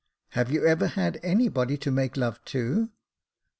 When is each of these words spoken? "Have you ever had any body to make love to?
"Have 0.29 0.49
you 0.49 0.65
ever 0.65 0.87
had 0.87 1.19
any 1.21 1.47
body 1.47 1.77
to 1.77 1.91
make 1.91 2.17
love 2.17 2.43
to? 2.45 2.89